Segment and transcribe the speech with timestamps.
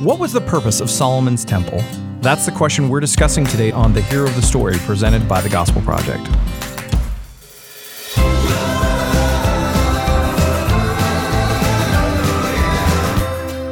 [0.00, 1.82] What was the purpose of Solomon's temple?
[2.20, 5.48] That's the question we're discussing today on The Hero of the Story, presented by the
[5.48, 6.26] Gospel Project.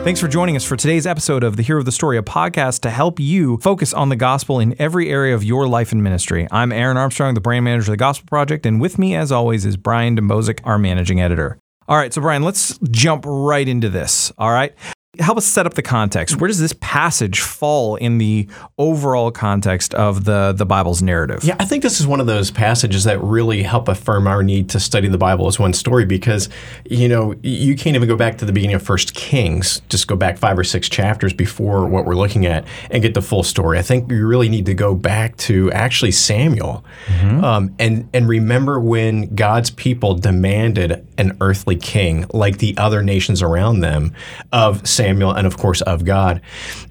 [0.03, 2.81] Thanks for joining us for today's episode of The Hero of the Story, a podcast
[2.81, 6.49] to help you focus on the gospel in every area of your life and ministry.
[6.51, 9.67] I'm Aaron Armstrong, the brand manager of the Gospel Project, and with me, as always,
[9.67, 11.59] is Brian Dembowczyk, our managing editor.
[11.87, 14.33] All right, so Brian, let's jump right into this.
[14.39, 14.75] All right
[15.19, 16.41] help us set up the context.
[16.41, 18.49] Where does this passage fall in the
[18.79, 21.45] overall context of the the Bible's narrative?
[21.45, 24.69] Yeah, I think this is one of those passages that really help affirm our need
[24.71, 26.49] to study the Bible as one story because
[26.89, 30.17] you know you can't even go back to the beginning of First Kings, just go
[30.17, 33.79] back five or six chapters before what we're looking at and get the full story.
[33.79, 37.45] I think you really need to go back to actually Samuel mm-hmm.
[37.45, 43.43] um, and and remember when God's people demanded an earthly king like the other nations
[43.43, 44.13] around them
[44.53, 46.41] of Samuel Samuel and, of course, of God.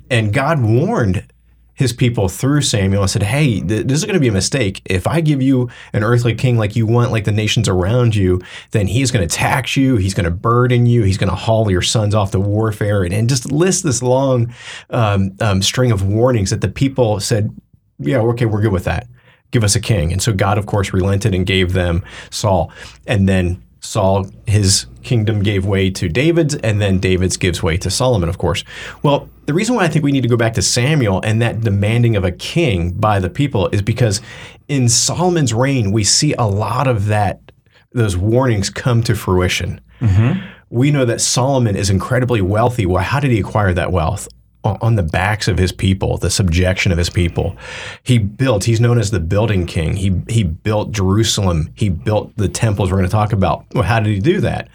[0.09, 1.27] And God warned
[1.75, 4.81] his people through Samuel and said, Hey, th- this is going to be a mistake.
[4.85, 8.41] If I give you an earthly king like you want, like the nations around you,
[8.71, 11.69] then he's going to tax you, he's going to burden you, he's going to haul
[11.71, 14.53] your sons off to warfare, and, and just list this long
[14.91, 17.49] um, um, string of warnings that the people said,
[17.97, 19.07] Yeah, okay, we're good with that.
[19.49, 20.11] Give us a king.
[20.11, 22.71] And so God, of course, relented and gave them Saul.
[23.07, 27.91] And then Saul, his kingdom gave way to David's, and then David's gives way to
[27.91, 28.63] Solomon, of course.
[29.03, 31.61] Well, the reason why I think we need to go back to Samuel and that
[31.61, 34.21] demanding of a king by the people is because
[34.69, 37.51] in Solomon's reign, we see a lot of that,
[37.91, 39.81] those warnings come to fruition.
[39.99, 40.41] Mm-hmm.
[40.69, 42.85] We know that Solomon is incredibly wealthy.
[42.85, 44.27] Well, how did he acquire that wealth?
[44.63, 47.55] On the backs of his people, the subjection of his people.
[48.01, 49.95] He built, he's known as the building king.
[49.95, 51.69] He, he built Jerusalem.
[51.75, 53.65] He built the temples we're going to talk about.
[53.73, 54.69] Well, how did he do that?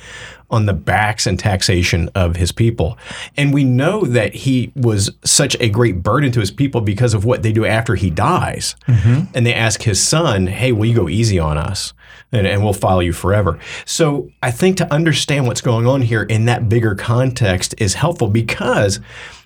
[0.50, 2.98] On the backs and taxation of his people.
[3.36, 7.24] And we know that he was such a great burden to his people because of
[7.24, 8.74] what they do after he dies.
[8.86, 9.30] Mm-hmm.
[9.34, 11.92] And they ask his son, hey, will you go easy on us?
[12.30, 13.58] And, and, we'll follow you forever.
[13.86, 18.28] So I think to understand what's going on here in that bigger context is helpful
[18.28, 19.00] because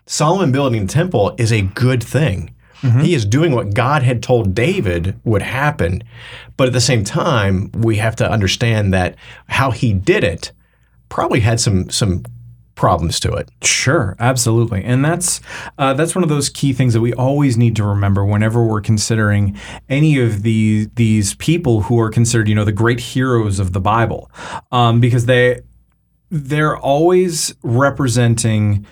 [0.06, 2.54] Solomon building the temple is a good thing.
[2.82, 3.00] Mm-hmm.
[3.00, 6.02] He is doing what God had told David would happen.
[6.56, 10.52] But at the same time, we have to understand that how he did it
[11.08, 12.24] probably had some some
[12.74, 13.50] problems to it.
[13.62, 15.40] Sure, absolutely, and that's
[15.78, 18.80] uh, that's one of those key things that we always need to remember whenever we're
[18.80, 19.56] considering
[19.88, 23.80] any of these these people who are considered, you know, the great heroes of the
[23.80, 24.30] Bible,
[24.72, 25.60] um, because they
[26.30, 28.86] they're always representing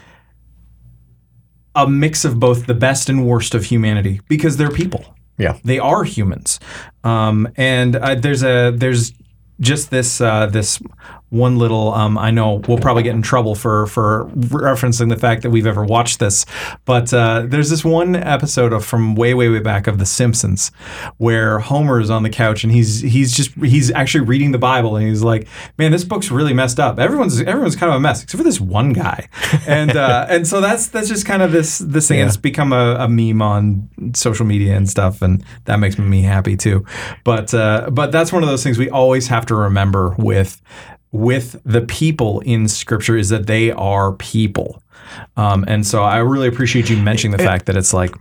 [1.75, 5.15] a mix of both the best and worst of humanity because they're people.
[5.39, 6.61] Yeah, they are humans.
[7.03, 9.13] Um, and uh, there's a there's
[9.61, 10.81] just this uh, this
[11.31, 15.43] one little um, I know we'll probably get in trouble for for referencing the fact
[15.43, 16.45] that we've ever watched this,
[16.85, 20.73] but uh, there's this one episode of from way way way back of The Simpsons
[21.19, 24.97] where Homer is on the couch and he's he's just he's actually reading the Bible
[24.97, 25.47] and he's like,
[25.79, 26.99] man, this book's really messed up.
[26.99, 29.29] Everyone's everyone's kind of a mess except for this one guy,
[29.67, 32.19] and uh, and so that's that's just kind of this this thing.
[32.19, 32.27] Yeah.
[32.27, 36.57] It's become a, a, meme on social media and stuff, and that makes me happy
[36.57, 36.85] too.
[37.25, 40.61] But uh, but that's one of those things we always have to remember with
[41.13, 44.83] with the people in Scripture is that they are people.
[45.37, 48.15] Um, and so I really appreciate you mentioning the fact that it's like,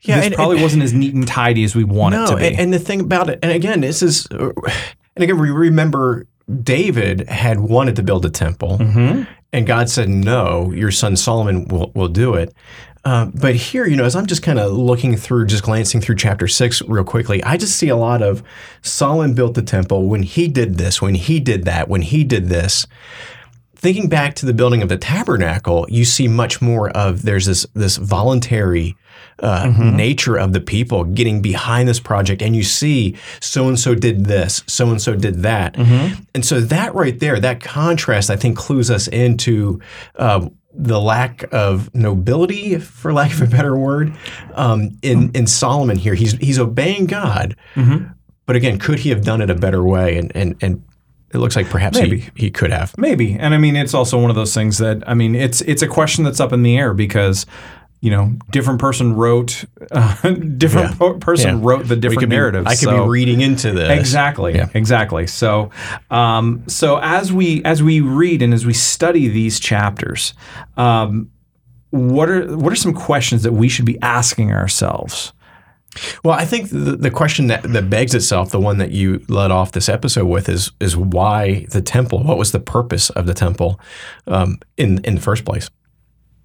[0.00, 2.28] yeah, this and, probably and, wasn't as neat and tidy as we want no, it
[2.28, 2.46] to be.
[2.48, 4.52] And, and the thing about it, and again, this is, and
[5.16, 6.26] again, we remember
[6.62, 9.22] David had wanted to build a temple, mm-hmm.
[9.52, 12.52] and God said, "No, your son Solomon will will do it."
[13.04, 16.16] Uh, but here, you know, as I'm just kind of looking through, just glancing through
[16.16, 18.42] chapter six real quickly, I just see a lot of
[18.82, 22.48] Solomon built the temple when he did this, when he did that, when he did
[22.48, 22.86] this.
[23.76, 27.66] Thinking back to the building of the tabernacle, you see much more of there's this
[27.74, 28.96] this voluntary
[29.40, 29.94] uh, mm-hmm.
[29.94, 34.24] nature of the people getting behind this project, and you see so and so did
[34.24, 36.22] this, so and so did that, mm-hmm.
[36.34, 39.82] and so that right there, that contrast, I think, clues us into
[40.16, 44.16] uh, the lack of nobility, for lack of a better word,
[44.54, 46.14] um, in in Solomon here.
[46.14, 48.06] He's he's obeying God, mm-hmm.
[48.46, 50.18] but again, could he have done it a better way?
[50.18, 50.84] And and and
[51.32, 52.20] it looks like perhaps Maybe.
[52.20, 52.96] he, he could have.
[52.96, 55.82] Maybe, and I mean, it's also one of those things that I mean, it's it's
[55.82, 57.46] a question that's up in the air because
[58.04, 60.14] you know, different person wrote, uh,
[60.58, 60.96] different yeah.
[60.98, 61.64] po- person yeah.
[61.66, 62.66] wrote the different narratives.
[62.66, 63.98] I could so, be reading into this.
[63.98, 64.68] Exactly, yeah.
[64.74, 65.26] exactly.
[65.26, 65.70] So,
[66.10, 70.34] um, so as we as we read and as we study these chapters,
[70.76, 71.30] um,
[71.88, 75.32] what are what are some questions that we should be asking ourselves?
[76.22, 79.50] Well, I think the, the question that, that begs itself, the one that you led
[79.50, 82.22] off this episode with, is is why the temple?
[82.22, 83.80] What was the purpose of the temple
[84.26, 85.70] um, in in the first place?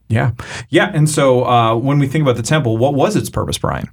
[0.10, 0.32] Yeah.
[0.70, 0.92] Yeah.
[0.94, 3.88] And so uh, when we think about the temple, what was its purpose, Brian?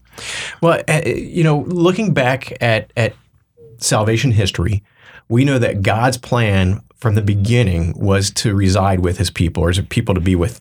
[0.63, 3.15] Well, uh, you know, looking back at, at
[3.77, 4.83] salvation history,
[5.29, 9.69] we know that God's plan from the beginning was to reside with his people, or
[9.69, 10.61] his people to be with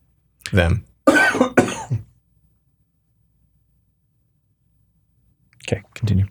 [0.52, 0.86] them.
[5.68, 6.28] Okay, continue.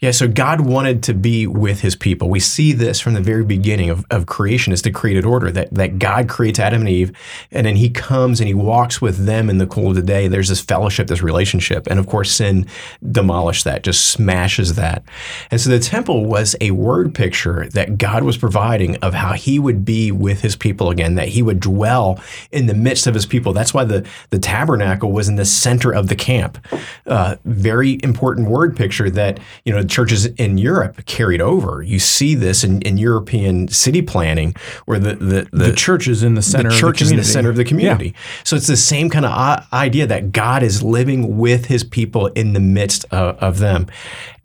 [0.00, 2.28] Yeah, so God wanted to be with his people.
[2.28, 5.72] We see this from the very beginning of, of creation as the created order, that,
[5.74, 7.12] that God creates Adam and Eve,
[7.50, 10.28] and then he comes and he walks with them in the cool of the day.
[10.28, 11.86] There's this fellowship, this relationship.
[11.86, 12.66] And of course, sin
[13.10, 15.02] demolished that, just smashes that.
[15.50, 19.58] And so the temple was a word picture that God was providing of how he
[19.58, 22.20] would be with his people again, that he would dwell
[22.52, 23.52] in the midst of his people.
[23.52, 26.58] That's why the, the tabernacle was in the center of the camp.
[27.06, 31.82] Uh, very important word picture that you know churches in Europe carried over.
[31.82, 34.54] You see this in, in European city planning,
[34.86, 36.70] where the the, The, church is in the center.
[36.70, 37.32] the church of is the in the community.
[37.32, 38.14] center of the community.
[38.44, 42.52] So it's the same kind of idea that God is living with his people in
[42.52, 43.86] the midst of, of them.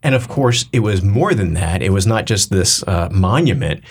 [0.03, 1.81] And of course, it was more than that.
[1.83, 3.83] It was not just this uh, monument.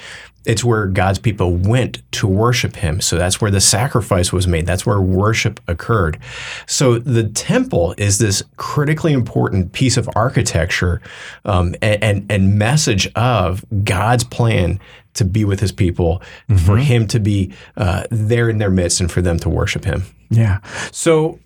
[0.46, 3.00] It's where God's people went to worship him.
[3.00, 4.66] So that's where the sacrifice was made.
[4.66, 6.18] That's where worship occurred.
[6.66, 11.02] So the temple is this critically important piece of architecture
[11.44, 14.80] um, and, and, and message of God's plan
[15.14, 16.22] to be with his people,
[16.64, 20.04] for him to be uh, there in their midst, and for them to worship him.
[20.30, 20.60] Yeah.
[20.92, 21.38] So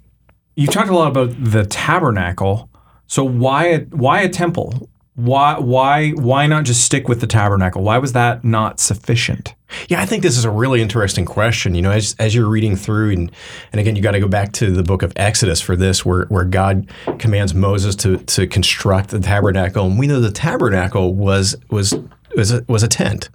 [0.55, 2.69] you talked a lot about the tabernacle.
[3.07, 4.89] So why a, why a temple?
[5.17, 7.83] Why why why not just stick with the tabernacle?
[7.83, 9.55] Why was that not sufficient?
[9.89, 11.75] Yeah, I think this is a really interesting question.
[11.75, 13.33] You know, as, as you're reading through, and
[13.73, 16.25] and again, you got to go back to the book of Exodus for this, where
[16.27, 21.55] where God commands Moses to to construct the tabernacle, and we know the tabernacle was
[21.71, 21.95] was
[22.37, 23.29] was a, was a tent.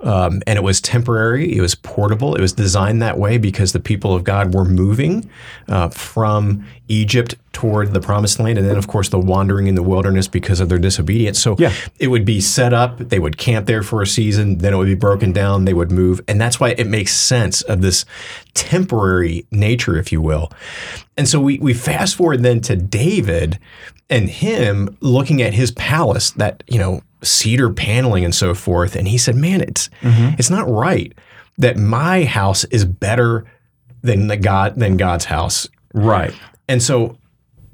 [0.00, 1.56] Um, and it was temporary.
[1.56, 2.36] It was portable.
[2.36, 5.28] It was designed that way because the people of God were moving
[5.68, 8.58] uh, from Egypt toward the promised land.
[8.58, 11.40] And then, of course, the wandering in the wilderness because of their disobedience.
[11.40, 11.72] So Yeah.
[11.98, 12.98] it would be set up.
[12.98, 14.58] They would camp there for a season.
[14.58, 15.64] Then it would be broken down.
[15.64, 16.20] They would move.
[16.28, 18.04] And that's why it makes sense of this
[18.54, 20.52] temporary nature, if you will.
[21.16, 23.58] And so we, we fast forward then to David
[24.08, 28.96] and him looking at his palace, that, you know, cedar paneling and so forth.
[28.96, 30.34] And he said, man, it's, mm-hmm.
[30.38, 31.12] it's not right
[31.58, 33.44] that my house is better
[34.02, 35.68] than the God, than God's house.
[35.92, 36.32] Right.
[36.68, 37.18] And so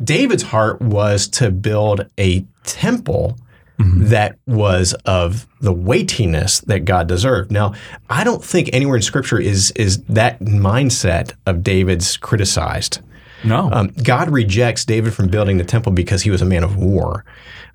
[0.02, 3.36] David's heart was to build a temple
[3.78, 4.06] mm-hmm.
[4.06, 7.50] that was of the weightiness that God deserved.
[7.50, 7.74] Now,
[8.08, 13.00] I don't think anywhere in Scripture is is that mindset of David's criticized.
[13.44, 13.70] No.
[13.72, 17.24] Um, God rejects David from building the temple because he was a man of war,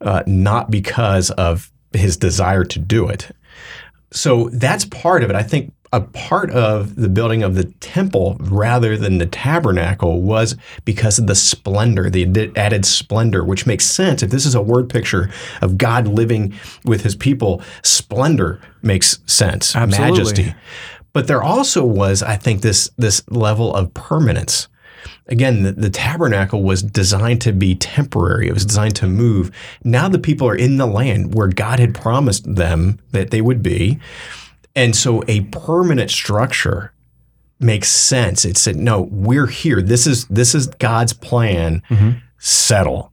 [0.01, 3.35] uh, not because of his desire to do it.
[4.11, 5.35] So that's part of it.
[5.35, 10.55] I think a part of the building of the temple rather than the tabernacle was
[10.85, 14.21] because of the splendor, the added splendor, which makes sense.
[14.21, 15.31] If this is a word picture
[15.61, 16.53] of God living
[16.85, 20.11] with his people, splendor makes sense, Absolutely.
[20.11, 20.55] majesty.
[21.11, 24.67] But there also was, I think, this, this level of permanence.
[25.29, 28.47] Again, the, the tabernacle was designed to be temporary.
[28.47, 29.51] It was designed to move.
[29.83, 33.63] Now the people are in the land where God had promised them that they would
[33.63, 33.99] be.
[34.75, 36.93] And so a permanent structure
[37.59, 38.43] makes sense.
[38.43, 39.81] It said, no, we're here.
[39.81, 41.83] This is this is God's plan.
[41.89, 42.19] Mm-hmm.
[42.39, 43.11] Settle.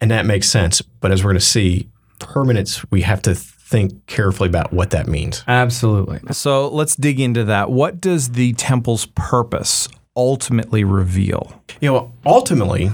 [0.00, 0.80] And that makes sense.
[0.80, 1.88] But as we're going to see,
[2.18, 5.42] permanence, we have to think carefully about what that means.
[5.48, 6.20] Absolutely.
[6.32, 7.70] So let's dig into that.
[7.70, 11.60] What does the temple's purpose ultimately reveal?
[11.80, 12.90] You know, ultimately,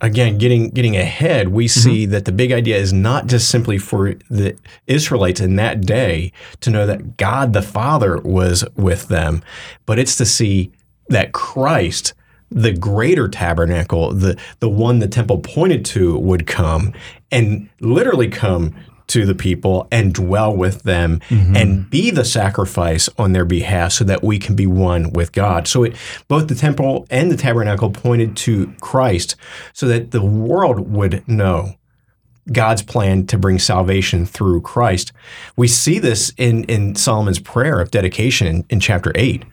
[0.00, 1.80] again, getting getting ahead, we mm-hmm.
[1.80, 6.32] see that the big idea is not just simply for the Israelites in that day
[6.60, 9.42] to know that God the Father was with them,
[9.86, 10.72] but it's to see
[11.08, 12.14] that Christ,
[12.50, 16.92] the greater tabernacle, the the one the temple pointed to, would come
[17.30, 18.74] and literally come
[19.08, 21.56] to the people and dwell with them mm-hmm.
[21.56, 25.68] and be the sacrifice on their behalf so that we can be one with God.
[25.68, 25.96] So it
[26.28, 29.36] both the temple and the tabernacle pointed to Christ
[29.72, 31.74] so that the world would know
[32.52, 35.12] God's plan to bring salvation through Christ.
[35.56, 39.44] We see this in, in Solomon's prayer of dedication in, in chapter 8,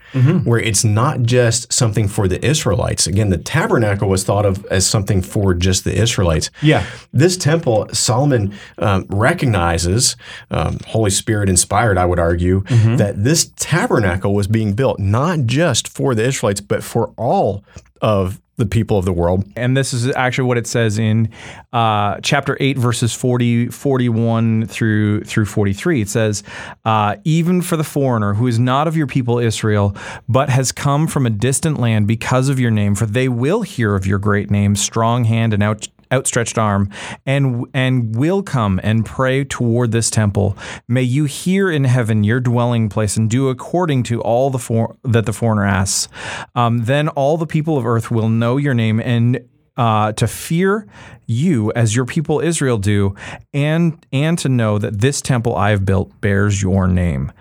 [0.44, 3.08] where it's not just something for the Israelites.
[3.08, 6.50] Again, the tabernacle was thought of as something for just the Israelites.
[6.62, 6.86] Yeah.
[7.14, 10.18] This temple, Solomon um, recognizes,
[10.50, 12.62] um, Holy Spirit inspired, I would argue,
[12.98, 17.64] that this tabernacle was being built not just for the Israelites, but for all
[18.02, 19.44] of the people of the world.
[19.56, 21.30] And this is actually what it says in
[21.74, 26.02] uh, chapter 8, verses 40, 41 through, through 43.
[26.02, 26.44] It says,
[26.86, 29.96] uh, Even for the foreigner who is not of your people Israel,
[30.30, 33.96] but has come from a distant land because of your name, for they will hear
[33.96, 36.90] of your great name, strong hand, and out, outstretched arm
[37.26, 42.40] and and will come and pray toward this temple may you hear in heaven your
[42.40, 46.08] dwelling place and do according to all the for, that the foreigner asks
[46.56, 49.40] um, then all the people of earth will know your name and
[49.78, 50.86] uh, to fear
[51.26, 53.16] you as your people Israel do,
[53.54, 57.32] and and to know that this temple I have built bears your name.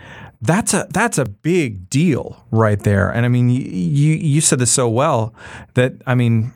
[0.40, 3.10] That's a that's a big deal right there.
[3.10, 5.34] And I mean, you you, you said this so well
[5.74, 6.52] that I mean,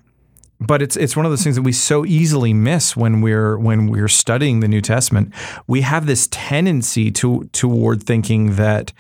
[0.67, 3.87] but it's it's one of those things that we so easily miss when we're when
[3.87, 5.33] we're studying the New Testament.
[5.67, 8.93] We have this tendency to toward thinking that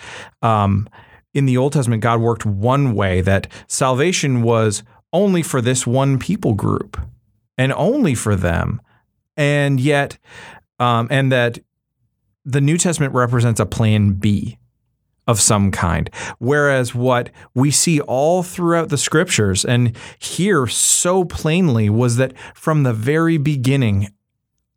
[0.42, 0.88] um,
[1.32, 6.18] in the Old Testament God worked one way, that salvation was only for this one
[6.18, 7.00] people group
[7.56, 8.80] and only for them,
[9.36, 10.18] and yet,
[10.78, 11.58] um, and that
[12.44, 14.58] the New Testament represents a plan B
[15.26, 16.10] of some kind.
[16.38, 22.82] Whereas what we see all throughout the scriptures and here so plainly was that from
[22.82, 24.08] the very beginning,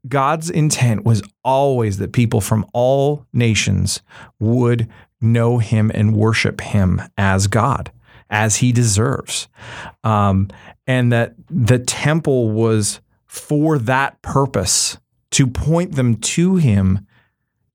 [0.08, 4.02] God's intent was always that people from all nations
[4.40, 4.88] would
[5.20, 7.92] know him and worship him as God,
[8.30, 9.48] as he deserves.
[10.04, 10.50] Um,
[10.86, 14.98] and that the temple was for that purpose
[15.32, 17.06] to point them to him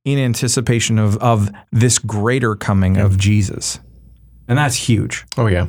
[0.04, 3.80] in anticipation of of this greater coming of Jesus.
[4.49, 5.25] And that's huge.
[5.37, 5.68] Oh yeah.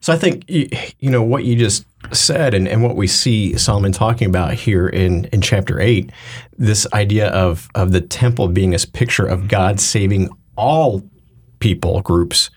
[0.00, 3.56] So I think you, you know what you just said and, and what we see
[3.58, 6.10] Solomon talking about here in, in chapter 8
[6.56, 11.02] this idea of of the temple being this picture of God saving all
[11.58, 12.50] people groups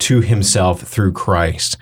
[0.00, 1.76] to himself through Christ.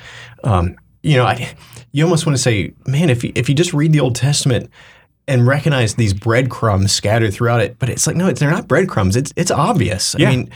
[0.44, 1.54] Um, you know, I,
[1.92, 4.70] you almost want to say, man, if you, if you just read the Old Testament,
[5.28, 7.78] and recognize these breadcrumbs scattered throughout it.
[7.78, 9.14] But it's like, no, it's, they're not breadcrumbs.
[9.14, 10.16] It's it's obvious.
[10.18, 10.28] Yeah.
[10.28, 10.50] I mean,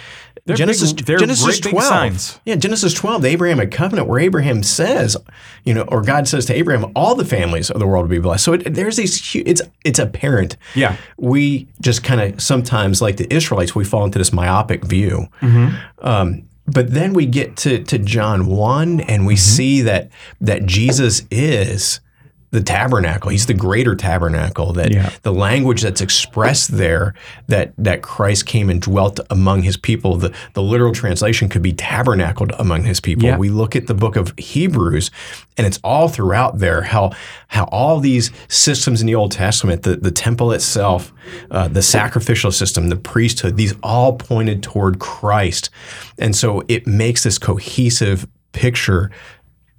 [0.45, 1.87] They're Genesis big- Genesis great twelve.
[1.88, 2.41] signs.
[2.45, 5.17] Yeah, Genesis twelve, the Abrahamic covenant, where Abraham says,
[5.64, 8.19] you know, or God says to Abraham, all the families of the world will be
[8.19, 8.45] blessed.
[8.45, 9.37] So it, there's these.
[9.37, 10.57] It's it's apparent.
[10.75, 10.97] Yeah.
[11.17, 15.29] we just kind of sometimes, like the Israelites, we fall into this myopic view.
[15.99, 20.11] Um, but then we get to, to John 1 and we see that
[20.41, 22.00] that Jesus is
[22.52, 23.30] the tabernacle.
[23.30, 24.73] He's the greater tabernacle.
[24.75, 25.11] That Yeah.
[25.23, 27.14] the language that's expressed there,
[27.49, 30.16] that that Christ came and dwelt among his people.
[30.16, 33.25] The the literal translation could be tabernacled among his people.
[33.25, 33.38] Yeah.
[33.38, 35.11] We look at the book of Hebrews,
[35.56, 37.12] and it's all throughout there how
[37.49, 41.11] how all these systems in the Old Testament, the, the temple itself,
[41.50, 45.71] uh, the sacrificial system, the priesthood, these all pointed toward Christ.
[46.18, 49.11] And so it makes this cohesive picture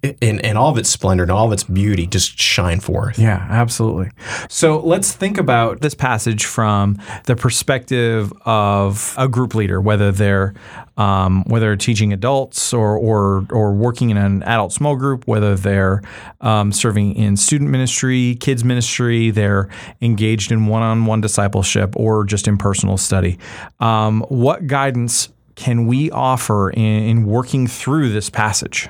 [0.04, 3.18] in, in all of its splendor and all of its beauty just shine forth.
[3.18, 4.12] Yeah, absolutely.
[4.50, 10.54] So let's think about this passage from the perspective of a group leader, whether they're
[10.98, 16.02] um, whether teaching adults or, or or working in an adult small group, whether they're
[16.42, 19.70] um, serving in student ministry, kids ministry, they're
[20.02, 23.40] engaged in one-on-one discipleship, or just in personal study.
[23.80, 28.90] Um, what guidance can we offer in, in working through this passage?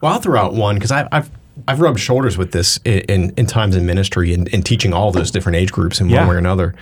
[0.00, 1.30] Well, I'll throw out one because I've, I've
[1.68, 5.10] I've rubbed shoulders with this in, in, in times in ministry and, and teaching all
[5.10, 6.20] those different age groups in Yeah.
[6.20, 6.74] one way or another.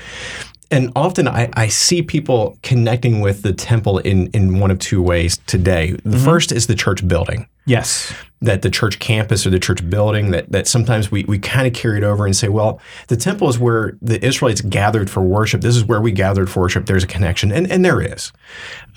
[0.70, 5.00] And often I, I see people connecting with the temple in, in one of two
[5.00, 5.92] ways today.
[5.92, 6.24] The mm-hmm.
[6.24, 7.46] first is the church building.
[7.66, 8.12] Yes.
[8.44, 11.72] that the church campus or the church building that, that sometimes we, we kind of
[11.72, 15.62] carry it over and say, well, the temple is where the Israelites gathered for worship.
[15.62, 16.86] This is where we gathered for worship.
[16.86, 17.50] There's a connection.
[17.50, 18.32] And, and there is.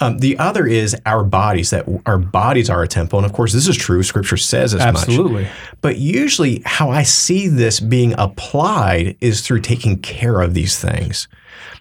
[0.01, 3.19] Um, the other is our bodies, that our bodies are a temple.
[3.19, 4.03] And of course, this is true.
[4.03, 4.95] Scripture says as much.
[4.95, 5.47] Absolutely.
[5.81, 11.27] But usually, how I see this being applied is through taking care of these things.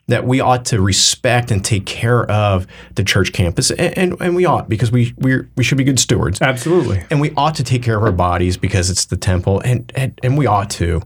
[0.08, 4.36] That we ought to respect and take care of the church campus, and, and, and
[4.36, 6.40] we ought because we we we should be good stewards.
[6.40, 7.04] Absolutely.
[7.10, 10.18] And we ought to take care of our bodies because it's the temple, and and,
[10.22, 11.02] and we ought to.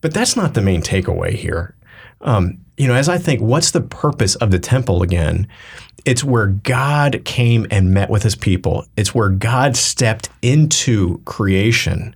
[0.00, 1.76] But that's not the main takeaway here.
[2.20, 5.46] Um, you know, as I think, what's the purpose of the temple again?
[6.04, 8.86] It's where God came and met with his people.
[8.96, 12.14] It's where God stepped into creation,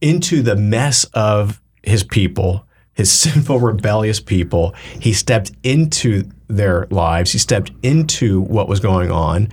[0.00, 2.64] into the mess of his people,
[2.98, 4.74] his sinful, rebellious people.
[5.00, 7.32] He stepped into their lives.
[7.32, 9.48] He stepped into what was going on.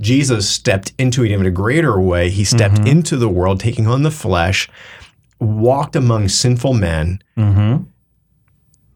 [0.00, 2.28] Jesus stepped into it in a greater way.
[2.28, 2.86] He stepped mm-hmm.
[2.86, 4.68] into the world, taking on the flesh,
[5.40, 7.84] walked among sinful men, mm-hmm.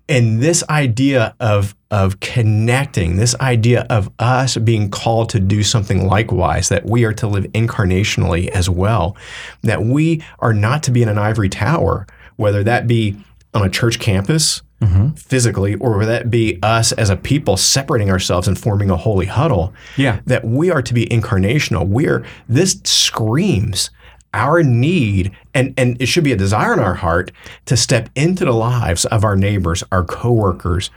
[0.09, 6.07] And this idea of of connecting, this idea of us being called to do something
[6.07, 9.17] likewise, that we are to live incarnationally as well,
[9.63, 12.07] that we are not to be in an ivory tower,
[12.37, 13.17] whether that be
[13.55, 15.11] on a church campus mm-hmm.
[15.11, 19.27] physically, or would that be us as a people separating ourselves and forming a holy
[19.27, 19.73] huddle.
[19.97, 20.21] Yeah.
[20.27, 21.87] That we are to be incarnational.
[21.87, 23.91] We're this screams
[24.35, 27.33] our need and and it should be a desire in our heart
[27.67, 30.91] to step into the lives of our neighbors, our coworkers,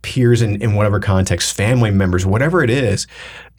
[0.00, 3.06] peers in, in whatever context, family members, whatever it is,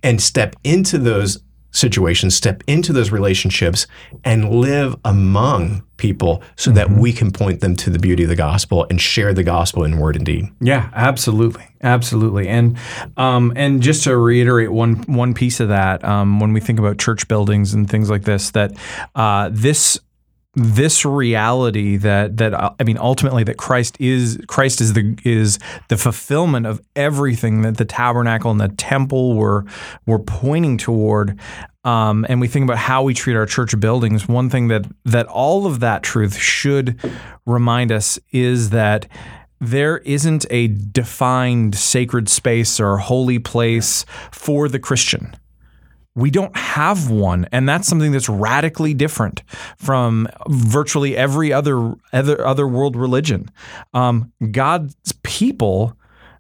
[0.02, 1.42] and step into those
[1.74, 3.86] situations, step into those relationships,
[4.24, 6.78] and live among people so mm-hmm.
[6.78, 9.84] that we can point them to the beauty of the gospel and share the gospel
[9.84, 10.46] in word and deed.
[10.62, 12.48] Yeah, absolutely, absolutely.
[12.48, 12.78] And
[13.18, 16.98] um, and just to reiterate one one piece of that, um, when we think about
[16.98, 18.72] church buildings and things like this, that
[19.16, 20.00] uh, this
[20.56, 25.58] this reality that that uh, I mean ultimately that Christ is Christ is the is
[25.88, 29.66] the fulfillment of everything that the tabernacle and the temple were
[30.06, 31.40] were pointing toward.
[31.86, 34.28] Um, and we think about how we treat our church buildings.
[34.28, 37.00] One thing that that all of that truth should
[37.46, 39.08] remind us is that
[39.60, 45.36] there isn't a defined sacred space or holy place for the Christian
[46.16, 47.48] we don't have one.
[47.52, 49.44] And that's something that's radically different
[49.78, 53.50] from virtually every other other, other world religion.
[53.94, 55.98] Um, god's people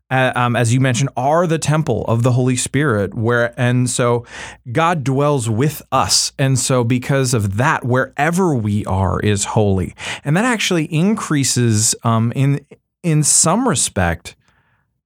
[0.09, 4.25] uh, um, as you mentioned are the temple of the holy spirit where and so
[4.71, 6.33] god dwells with us.
[6.37, 9.95] And so because of that wherever we are is holy.
[10.23, 12.63] And that actually increases um, in
[13.01, 14.35] in some respect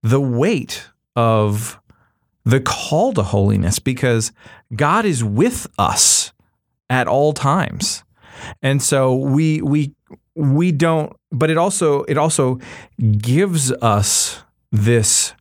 [0.03, 1.79] the weight of
[2.47, 4.31] the call to holiness because
[4.73, 6.31] God is with us
[6.89, 8.05] at all times.
[8.61, 9.93] And so we we
[10.33, 12.59] we don't but it also it also
[13.17, 15.33] gives us this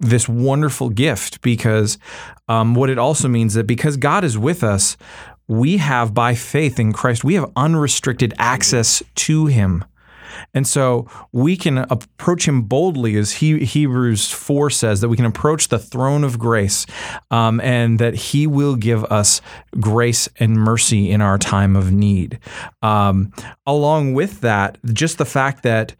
[0.00, 1.98] this wonderful gift because
[2.48, 4.96] um, what it also means that because God is with us,
[5.46, 9.84] we have by faith in Christ, we have unrestricted access to Him.
[10.54, 15.26] And so we can approach him boldly, as he, Hebrews 4 says, that we can
[15.26, 16.86] approach the throne of grace
[17.30, 19.40] um, and that he will give us
[19.80, 22.38] grace and mercy in our time of need.
[22.82, 23.32] Um,
[23.66, 25.94] along with that, just the fact that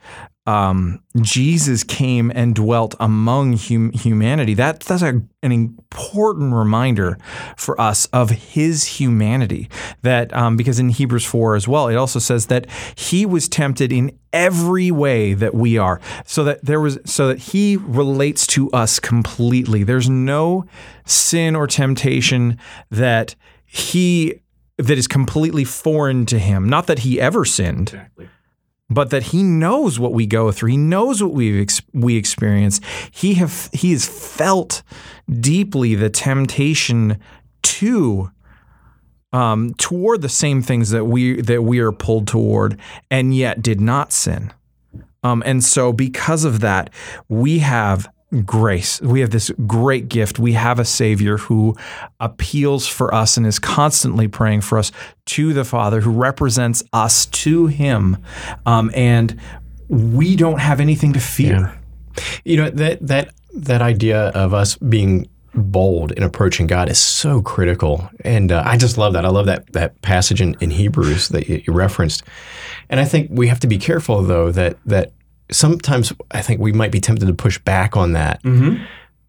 [0.44, 4.54] um, Jesus came and dwelt among hum- humanity.
[4.54, 7.16] That, that's a, an important reminder
[7.56, 9.68] for us of his humanity.
[10.02, 13.92] That um, because in Hebrews 4 as well, it also says that he was tempted
[13.92, 16.00] in every way that we are.
[16.24, 19.84] So that there was so that he relates to us completely.
[19.84, 20.64] There's no
[21.04, 22.58] sin or temptation
[22.90, 24.40] that he
[24.76, 26.68] that is completely foreign to him.
[26.68, 27.90] Not that he ever sinned.
[27.90, 28.28] Exactly
[28.92, 30.70] but that he knows what we go through.
[30.70, 32.80] He knows what we ex- we experience.
[33.10, 34.82] He have he has felt
[35.28, 37.18] deeply the temptation
[37.62, 38.30] to
[39.32, 42.78] um, toward the same things that we that we are pulled toward,
[43.10, 44.52] and yet did not sin.
[45.24, 46.90] Um, and so, because of that,
[47.28, 48.08] we have
[48.44, 49.00] grace.
[49.02, 50.38] We have this great gift.
[50.38, 51.76] We have a Savior who
[52.20, 54.90] appeals for us and is constantly praying for us
[55.26, 58.16] to the Father, who represents us to Him.
[58.64, 59.38] Um, and
[59.88, 61.78] we don't have anything to fear.
[62.16, 62.22] Yeah.
[62.44, 67.42] You know, that, that, that idea of us being bold in approaching God is so
[67.42, 68.08] critical.
[68.24, 69.26] And uh, I just love that.
[69.26, 72.22] I love that, that passage in, in Hebrews that you referenced.
[72.88, 75.12] And I think we have to be careful, though, that, that
[75.52, 78.82] sometimes I think we might be tempted to push back on that mm-hmm.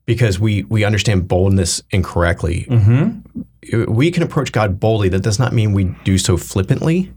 [0.06, 2.68] because we we understand boldness incorrectly.
[2.70, 3.94] Mm-hmm.
[3.94, 5.10] We can approach God boldly.
[5.10, 7.14] That does not mean we do so flippantly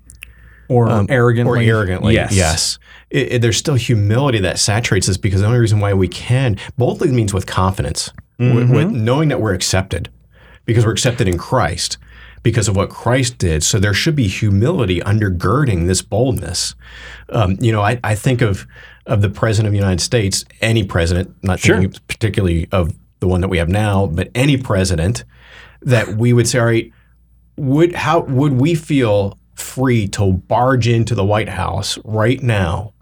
[0.68, 1.68] or um, arrogantly.
[1.68, 2.14] Or arrogantly.
[2.14, 2.34] Yes.
[2.34, 2.78] Yes.
[3.10, 6.56] It, it, there's still humility that saturates us because the only reason why we can
[6.76, 8.54] boldly means with confidence, mm-hmm.
[8.54, 10.10] with, with knowing that we're accepted
[10.64, 11.98] because we're accepted in Christ
[12.42, 13.62] because of what Christ did.
[13.62, 16.74] So there should be humility undergirding this boldness.
[17.28, 18.68] Um, you know, I, I, think of
[19.06, 21.80] of the president of the United States, any president, not sure.
[21.80, 25.24] thinking particularly of the one that we have now, but any president,
[25.82, 26.92] that we would say, all right,
[27.56, 32.92] would how would we feel free to barge into the White House right now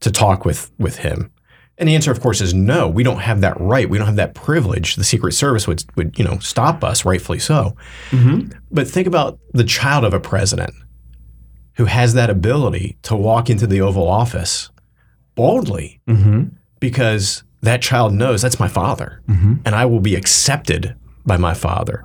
[0.00, 1.30] to talk with with him?
[1.78, 2.88] And the answer, of course, is no.
[2.88, 3.88] We don't have that right.
[3.88, 4.96] We don't have that privilege.
[4.96, 7.76] The Secret Service would would you know stop us, rightfully so.
[8.10, 8.52] Mm-hmm.
[8.70, 10.74] But think about the child of a president
[11.74, 14.70] who has that ability to walk into the Oval Office
[15.34, 16.44] boldly mm-hmm.
[16.80, 19.54] because that child knows that's my father mm-hmm.
[19.64, 22.04] and I will be accepted by my father.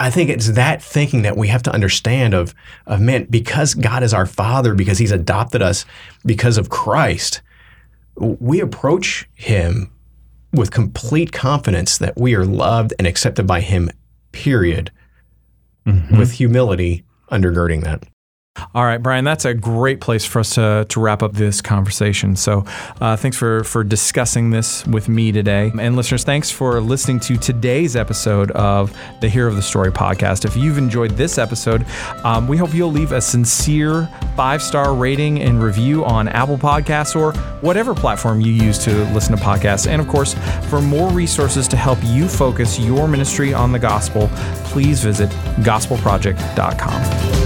[0.00, 2.54] I think it's that thinking that we have to understand of,
[2.86, 5.84] of man, because God is our father, because he's adopted us
[6.24, 7.42] because of Christ,
[8.16, 9.92] we approach Him
[10.52, 13.90] with complete confidence that we are loved and accepted by Him,
[14.32, 14.90] period,
[16.18, 18.04] with humility undergirding that.
[18.74, 22.36] All right, Brian, that's a great place for us to, to wrap up this conversation.
[22.36, 22.64] So,
[23.00, 25.72] uh, thanks for, for discussing this with me today.
[25.78, 30.44] And listeners, thanks for listening to today's episode of the Hero of the Story podcast.
[30.44, 31.86] If you've enjoyed this episode,
[32.24, 37.16] um, we hope you'll leave a sincere five star rating and review on Apple Podcasts
[37.16, 39.86] or whatever platform you use to listen to podcasts.
[39.86, 40.34] And of course,
[40.68, 44.28] for more resources to help you focus your ministry on the gospel,
[44.64, 47.37] please visit gospelproject.com.